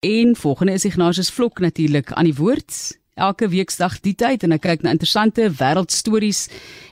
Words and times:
En 0.00 0.36
volgende 0.36 0.72
is 0.72 0.84
Ignatius 0.84 1.30
Vlok 1.30 1.58
natuurlik 1.58 2.12
aan 2.12 2.24
die 2.24 2.34
woord. 2.34 2.98
Elke 3.14 3.48
weeksdag 3.52 3.98
die 4.00 4.14
tyd 4.16 4.46
en 4.46 4.54
ek 4.56 4.62
kyk 4.64 4.86
na 4.86 4.94
interessante 4.96 5.44
wêreldstories. 5.58 6.46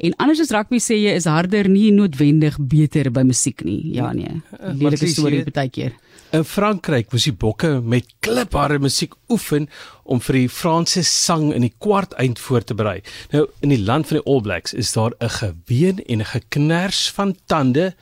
En 0.00 0.16
anders 0.24 0.40
as 0.40 0.52
rugby 0.56 0.80
sê 0.80 0.96
jy 0.96 1.12
is 1.12 1.28
harder 1.28 1.68
nie 1.68 1.90
noodwendig 1.92 2.56
beter 2.56 3.12
by 3.12 3.26
musiek 3.28 3.60
nie. 3.68 3.92
Ja 3.92 4.14
nee. 4.16 4.40
Eh, 4.56 4.72
Lelike 4.80 5.10
storie 5.12 5.44
baie 5.44 5.68
keer. 5.68 5.92
In 6.32 6.48
Frankryk 6.48 7.12
moes 7.12 7.28
die 7.28 7.36
bokke 7.36 7.76
met 7.84 8.08
klipharde 8.24 8.80
musiek 8.80 9.12
oefen 9.28 9.68
om 10.08 10.24
vir 10.24 10.40
die 10.40 10.48
Franse 10.48 11.04
sang 11.04 11.50
in 11.52 11.68
die 11.68 11.74
kwart 11.76 12.16
eind 12.16 12.40
voor 12.40 12.64
te 12.64 12.72
berei. 12.72 13.02
Nou 13.36 13.50
in 13.60 13.76
die 13.76 13.82
land 13.84 14.08
van 14.08 14.22
die 14.22 14.24
All 14.24 14.40
Blacks 14.48 14.72
is 14.72 14.96
daar 14.96 15.12
'n 15.20 15.28
geween 15.28 16.00
en 16.08 16.24
'n 16.24 16.32
geknars 16.32 17.10
van 17.12 17.36
tande 17.44 17.92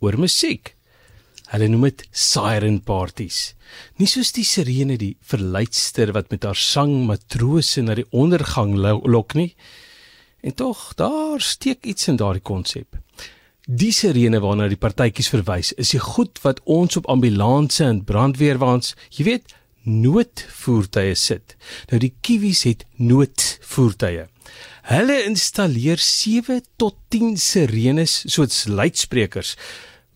oor 0.00 0.20
musiek. 0.20 0.76
Hulle 1.48 1.68
noem 1.72 1.86
dit 1.88 2.04
siren 2.12 2.80
parties. 2.84 3.54
Nie 3.96 4.08
soos 4.10 4.34
die 4.36 4.44
sirene 4.44 4.98
die 5.00 5.14
verleidster 5.24 6.12
wat 6.16 6.28
met 6.32 6.44
haar 6.44 6.58
sang 6.60 7.06
matrose 7.08 7.84
na 7.84 7.96
die 7.96 8.08
ondergang 8.12 8.74
lok 8.76 9.36
nie. 9.38 9.54
En 10.44 10.54
tog, 10.54 10.92
daar 11.00 11.40
steek 11.40 11.88
iets 11.88 12.08
in 12.12 12.20
daardie 12.20 12.44
konsep. 12.44 12.98
Die 13.68 13.92
sirene 13.92 14.40
waarna 14.44 14.68
die 14.68 14.80
partytjies 14.80 15.32
verwys, 15.32 15.72
is 15.76 15.92
die 15.92 16.00
goed 16.00 16.38
wat 16.44 16.60
ons 16.64 16.96
op 17.00 17.08
ambulanse 17.12 17.84
en 17.84 18.04
brandweerwaans, 18.08 18.94
jy 19.16 19.26
weet, 19.26 19.56
noodvoertuie 19.88 21.16
sit. 21.16 21.56
Nou 21.90 22.00
die 22.00 22.14
kiwis 22.24 22.64
het 22.68 22.84
noodvoertuie. 23.00 24.28
Hulle 24.88 25.18
installeer 25.28 26.00
7 26.00 26.62
tot 26.80 26.96
10 27.12 27.36
sirenes 27.40 28.22
soos 28.32 28.64
luidsprekers 28.68 29.56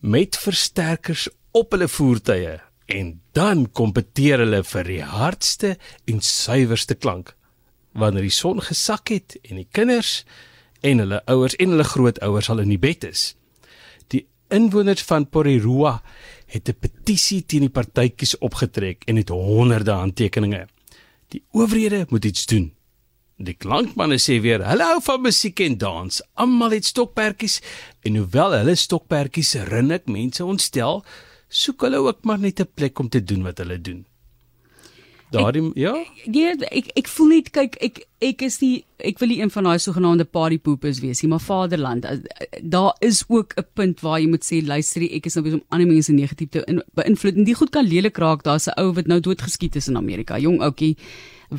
met 0.03 0.35
versterkers 0.35 1.29
op 1.55 1.71
hulle 1.71 1.87
voertuie 1.87 2.57
en 2.91 3.13
dan 3.31 3.69
kompeteer 3.71 4.41
hulle 4.43 4.59
vir 4.67 4.89
die 4.89 5.03
hardste 5.07 5.77
en 6.11 6.19
suiwerste 6.19 6.97
klank. 6.99 7.31
Wanneer 7.95 8.27
die 8.27 8.33
son 8.33 8.59
gesak 8.61 9.13
het 9.13 9.37
en 9.47 9.61
die 9.61 9.69
kinders 9.71 10.25
en 10.83 10.99
hulle 10.99 11.21
ouers 11.31 11.55
en 11.55 11.71
hulle 11.71 11.87
grootouers 11.87 12.51
al 12.51 12.65
in 12.65 12.73
die 12.73 12.81
bed 12.83 13.07
is. 13.07 13.23
Die 14.11 14.25
inwoners 14.51 15.05
van 15.07 15.29
Porirua 15.29 16.01
het 16.51 16.67
'n 16.67 16.79
petisie 16.83 17.45
teen 17.45 17.63
die 17.63 17.71
partytjies 17.71 18.37
opgetrek 18.37 19.03
en 19.07 19.15
het 19.15 19.29
honderde 19.29 19.91
handtekeninge. 19.91 20.67
Die 21.29 21.43
owerhede 21.51 22.05
moet 22.09 22.25
iets 22.25 22.45
doen. 22.45 22.73
Die 23.37 23.55
klankmanne 23.57 24.19
sê 24.21 24.37
weer, 24.43 24.61
hulle 24.67 24.85
hou 24.91 24.99
van 25.01 25.21
musiek 25.25 25.59
en 25.65 25.77
dans. 25.81 26.21
Almal 26.37 26.75
het 26.77 26.85
stokperdjies 26.85 27.59
en 28.05 28.19
hoewel 28.21 28.53
hulle 28.59 28.75
stokperdjies 28.77 29.55
rinnik 29.71 30.05
mense 30.05 30.45
ontstel, 30.45 31.01
soek 31.49 31.81
hulle 31.87 32.01
ook 32.05 32.23
maar 32.23 32.39
net 32.39 32.59
'n 32.61 32.69
plek 32.75 32.99
om 32.99 33.09
te 33.09 33.23
doen 33.23 33.43
wat 33.43 33.57
hulle 33.57 33.81
doen. 33.81 34.05
Daardie 35.31 35.71
ja? 35.73 35.93
Nee, 36.25 36.53
ek 36.69 36.91
ek 36.95 37.07
voel 37.07 37.27
net 37.27 37.49
kyk 37.49 37.75
ek 37.81 38.03
ek 38.23 38.41
is 38.47 38.59
nie 38.61 38.85
ek 39.03 39.19
wil 39.19 39.33
nie 39.33 39.41
een 39.41 39.51
van 39.51 39.67
daai 39.67 39.81
sogenaamde 39.83 40.25
party 40.31 40.57
poopers 40.63 41.01
wees 41.03 41.21
nie, 41.23 41.29
maar 41.33 41.43
vaderland. 41.43 42.05
Daar 42.61 42.95
is 43.03 43.23
ook 43.27 43.53
'n 43.57 43.65
punt 43.73 43.99
waar 44.01 44.19
jy 44.19 44.27
moet 44.27 44.45
sê 44.45 44.63
luister, 44.65 45.01
ek 45.01 45.25
is 45.25 45.35
nou 45.35 45.43
besig 45.43 45.59
om 45.59 45.65
ander 45.69 45.87
mense 45.87 46.11
negatief 46.11 46.49
te 46.49 46.83
beïnvloed. 46.95 47.35
En 47.35 47.43
die 47.43 47.55
goed 47.55 47.69
kan 47.69 47.85
lelik 47.85 48.17
raak. 48.17 48.43
Daar's 48.43 48.67
'n 48.67 48.79
ou 48.79 48.93
wat 48.93 49.07
nou 49.07 49.19
doodgeskiet 49.19 49.75
is 49.75 49.87
in 49.87 49.97
Amerika, 49.97 50.37
jong 50.39 50.61
ouetjie 50.61 50.97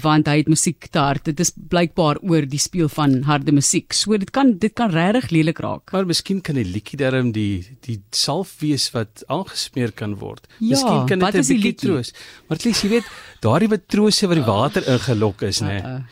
want 0.02 0.26
hy 0.26 0.40
het 0.40 0.48
musiek 0.50 0.88
te 0.90 0.98
hard. 0.98 1.24
Dit 1.24 1.40
is 1.40 1.52
blykbaar 1.54 2.18
oor 2.22 2.46
die 2.48 2.58
speel 2.58 2.88
van 2.88 3.22
harde 3.28 3.52
musiek. 3.52 3.92
So 3.92 4.16
dit 4.18 4.30
kan 4.30 4.56
dit 4.58 4.72
kan 4.74 4.90
regtig 4.90 5.30
lelik 5.30 5.58
raak. 5.58 5.92
Maar 5.92 6.06
miskien 6.06 6.40
kan 6.40 6.56
'n 6.56 6.72
liedjie 6.72 6.98
darm 6.98 7.32
die 7.32 7.64
die 7.80 8.02
salf 8.10 8.56
wees 8.60 8.90
wat 8.92 9.22
aangesmeer 9.28 9.92
kan 9.92 10.16
word. 10.18 10.46
Ja, 10.58 10.68
miskien 10.68 11.06
kan 11.06 11.18
dit 11.18 11.34
'n 11.34 11.46
bietjie 11.46 11.74
troos. 11.74 12.12
Maar 12.48 12.58
least 12.64 12.82
jy 12.82 12.88
weet, 12.88 13.04
daardie 13.40 13.68
matrose 13.68 14.26
wat 14.26 14.36
die 14.36 14.44
water 14.44 14.82
ingelok 14.88 15.42
is, 15.42 15.60
nê. 15.60 15.82
Nee. 15.82 16.02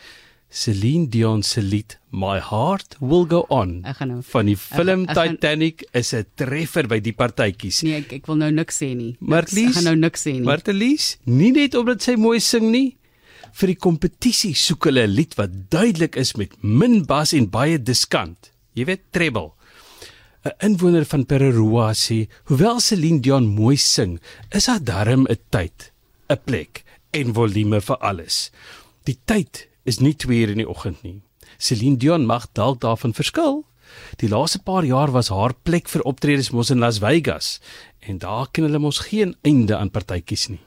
Celine 0.53 1.07
Dion 1.09 1.41
se 1.41 1.63
lied 1.65 1.95
My 2.13 2.37
Heart 2.37 2.99
Will 3.01 3.25
Go 3.25 3.39
On 3.49 3.79
nou, 3.81 4.19
van 4.29 4.45
die 4.45 4.57
film 4.59 5.07
ek, 5.07 5.15
ek 5.15 5.17
Titanic 5.17 5.79
gaan, 5.81 6.01
is 6.03 6.13
'n 6.13 6.27
treffer 6.37 6.85
by 6.85 6.99
die 7.01 7.15
partytjies. 7.17 7.81
Nee, 7.81 8.03
ek 8.03 8.13
ek 8.19 8.27
wil 8.29 8.37
nou 8.37 8.51
niks 8.51 8.77
sê 8.77 8.93
nie. 8.93 9.15
Maar 9.19 9.49
ek 9.49 9.73
gaan 9.73 9.89
nou 9.89 9.95
niks 9.97 10.27
sê 10.27 10.33
nie. 10.37 10.45
Maar 10.45 10.61
Elise, 10.69 11.17
nie 11.25 11.51
net 11.51 11.73
omdat 11.73 12.05
sy 12.05 12.15
mooi 12.15 12.39
sing 12.39 12.69
nie, 12.69 12.97
vir 13.51 13.73
die 13.73 13.81
kompetisie 13.81 14.53
soek 14.53 14.85
hulle 14.85 15.07
'n 15.07 15.15
lied 15.15 15.33
wat 15.41 15.49
duidelik 15.73 16.15
is 16.15 16.37
met 16.37 16.53
min 16.61 17.03
bas 17.03 17.33
en 17.33 17.49
baie 17.49 17.81
diskant. 17.81 18.51
Jy 18.75 18.85
weet 18.85 19.11
treble. 19.11 19.53
'n 20.45 20.53
Inwoner 20.61 21.05
van 21.05 21.25
Pererua 21.25 21.93
sê, 21.93 22.27
hoewel 22.45 22.79
Celine 22.79 23.21
Dion 23.21 23.47
mooi 23.47 23.77
sing, 23.77 24.19
is 24.51 24.65
daar 24.65 24.83
darm 24.83 25.25
'n 25.25 25.37
tyd, 25.49 25.91
'n 26.29 26.37
plek 26.45 26.83
en 27.11 27.33
volume 27.33 27.81
vir 27.81 27.97
alles. 27.97 28.51
Die 29.05 29.17
tyd 29.25 29.72
is 29.83 29.99
nie 29.99 30.15
2 30.15 30.41
uur 30.41 30.49
in 30.49 30.63
die 30.63 30.69
oggend 30.69 31.03
nie. 31.03 31.21
Celine 31.57 31.97
Dion 31.97 32.25
mag 32.25 32.47
dalk 32.53 32.81
daarvan 32.81 33.13
verskil. 33.13 33.63
Die 34.17 34.29
laaste 34.29 34.59
paar 34.63 34.85
jaar 34.87 35.11
was 35.11 35.29
haar 35.29 35.53
plek 35.63 35.89
vir 35.91 36.01
optredes 36.09 36.51
mos 36.51 36.71
in 36.73 36.79
Las 36.79 36.99
Vegas 37.03 37.59
en 37.99 38.17
daar 38.17 38.47
ken 38.51 38.67
hulle 38.67 38.79
mos 38.79 39.03
geen 39.09 39.35
einde 39.43 39.77
aan 39.77 39.91
partytjies 39.91 40.47
nie. 40.49 40.59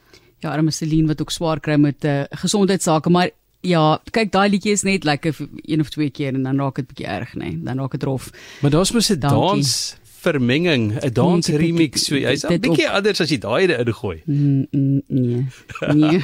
Ja, 0.44 0.52
arme 0.52 0.70
Celine 0.70 1.08
wat 1.08 1.20
ook 1.20 1.32
swaar 1.32 1.60
kry 1.60 1.76
met 1.76 2.04
'n 2.04 2.06
uh, 2.06 2.20
eh, 2.20 2.26
gesondheidsake, 2.30 3.10
maar 3.10 3.30
ja, 3.60 4.00
kyk 4.12 4.32
daai 4.32 4.50
liedjie 4.50 4.72
is 4.72 4.82
net 4.82 5.04
lekker 5.04 5.32
vir 5.32 5.48
een 5.64 5.80
of 5.80 5.90
twee 5.90 6.10
keer 6.10 6.34
en 6.34 6.42
dan 6.42 6.58
raak 6.58 6.76
dit 6.76 6.86
bietjie 6.86 7.06
erg, 7.06 7.34
nê. 7.34 7.38
Nee. 7.38 7.62
Dan 7.64 7.78
raak 7.78 7.90
dit 7.90 8.02
rof. 8.02 8.30
Maar 8.62 8.70
daar's 8.70 8.92
mos 8.92 9.10
'n 9.10 9.18
dans 9.18 9.96
vermenging, 10.26 10.90
'n 10.98 11.12
dans 11.12 11.48
remix. 11.62 12.06
So 12.08 12.18
hy's 12.18 12.44
'n 12.44 12.58
bietjie 12.60 12.88
anders 12.90 13.20
as 13.22 13.30
jy 13.30 13.38
daai 13.38 13.66
erin 13.70 13.94
gooi. 13.94 14.18
Mm, 14.26 14.66
mm, 14.70 15.00
nee. 15.08 15.46
Nee. 15.94 16.20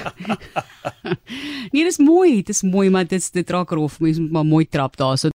nee, 1.72 1.84
dis 1.84 1.98
mooi, 2.02 2.42
dis 2.42 2.62
mooi, 2.62 2.90
maar 2.90 3.06
dit 3.06 3.32
dit 3.32 3.50
raak 3.50 3.70
rof. 3.70 4.00
Mens 4.00 4.18
moet 4.18 4.30
maar 4.30 4.46
mooi 4.46 4.66
trap 4.68 4.96
daar. 4.96 5.18
So 5.18 5.30